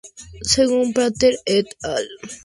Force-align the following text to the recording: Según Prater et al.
Según 0.41 0.93
Prater 0.93 1.37
et 1.45 1.67
al. 1.83 2.09